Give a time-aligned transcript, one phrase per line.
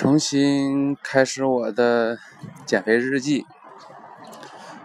[0.00, 2.18] 重新开始我的
[2.64, 3.44] 减肥日记。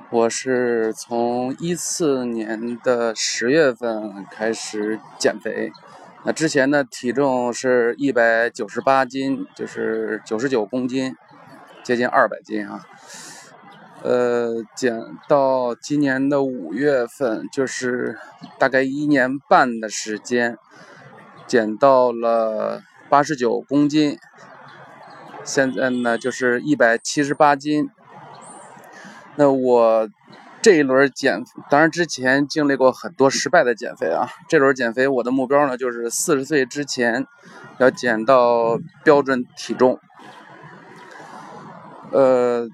[0.09, 5.71] 我是从一四年的十月份开始减肥，
[6.25, 11.15] 那之前的体重是一百九十八斤，就是九十九公斤，
[11.81, 12.85] 接近二百斤啊。
[14.03, 18.17] 呃，减到今年的五月份，就是
[18.59, 20.57] 大概一年半的时间，
[21.47, 24.17] 减到了八十九公斤。
[25.45, 27.87] 现在呢，就是一百七十八斤。
[29.35, 30.09] 那我
[30.61, 34.27] 这一轮减，当然之前经历过很多失败的减肥啊。
[34.49, 37.27] 这轮减肥，我的目标呢，就是四十岁之前
[37.77, 39.99] 要减到标准体重。
[42.11, 42.67] 呃，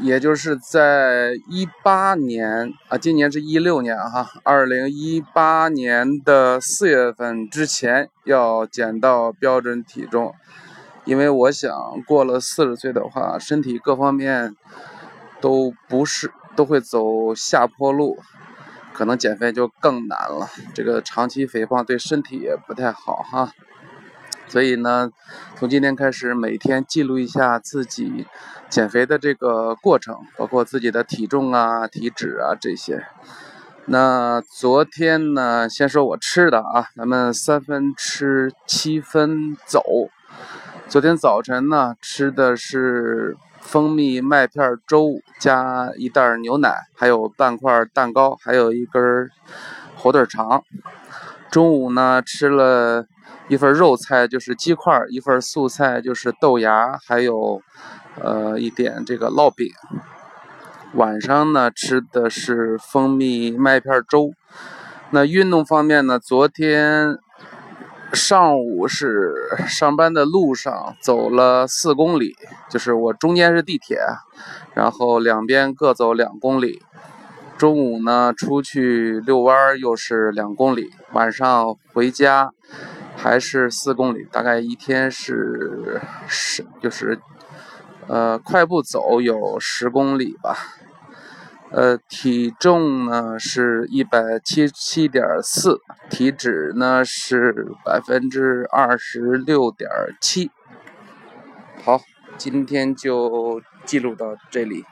[0.00, 10.34] 也就是在一八年啊，今年是一六年哈，二零一八年的四月份之前要减到标准体重。
[11.04, 11.70] 因为我想
[12.06, 14.56] 过了四十岁的话，身体各方面
[15.40, 18.16] 都不是都会走下坡路，
[18.94, 20.48] 可能减肥就更难了。
[20.74, 23.52] 这个长期肥胖对身体也不太好哈。
[24.46, 25.10] 所以呢，
[25.56, 28.26] 从今天开始每天记录一下自己
[28.70, 33.04] 减肥的这个过程，包括自己的体重啊、体脂啊这些。
[33.86, 39.82] 那昨天呢，先说我吃的啊，咱们三分吃七分走。
[40.86, 49.30] 昨天早晨呢，吃的是蜂蜜麦片粥加一袋牛奶，还有半块蛋糕，还有一根
[49.96, 50.62] 火腿肠。
[51.50, 53.06] 中午呢，吃了
[53.48, 57.62] 一份肉菜，就是鸡块；一份素菜，就是豆芽，还有
[58.20, 59.72] 呃一点这个烙饼。
[60.92, 64.32] 晚上呢，吃的是蜂蜜麦片粥。
[65.10, 67.18] 那运动方面呢，昨天。
[68.14, 69.34] 上午是
[69.66, 72.36] 上班的路上走了四公里，
[72.70, 73.98] 就是我中间是地铁，
[74.74, 76.82] 然后两边各走两公里。
[77.56, 82.50] 中午呢出去遛弯又是两公里，晚上回家
[83.16, 87.18] 还是四公里，大概一天是十，就是
[88.08, 90.56] 呃快步走有十公里吧。
[91.76, 99.90] 呃，体重呢是一百七七点四，体脂呢是百分之二十六点
[100.20, 100.52] 七。
[101.82, 102.00] 好，
[102.38, 104.84] 今天就记录到这里。